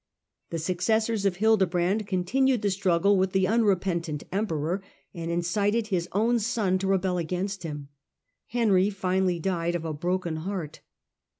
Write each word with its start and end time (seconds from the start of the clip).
The 0.49 0.57
successors 0.57 1.27
of 1.27 1.35
Hilde 1.35 1.69
brand 1.69 2.07
continued 2.07 2.63
the 2.63 2.71
struggle 2.71 3.17
with 3.17 3.33
the 3.33 3.45
unrepentant 3.47 4.23
Emperor 4.31 4.81
and 5.13 5.29
incited 5.29 5.89
his 5.89 6.09
own 6.11 6.39
son 6.39 6.79
to 6.79 6.87
rebel 6.87 7.19
against 7.19 7.61
him. 7.61 7.87
Henry 8.47 8.89
finally 8.89 9.37
died 9.37 9.75
of 9.75 9.85
a 9.85 9.93
broken 9.93 10.37
heart. 10.37 10.79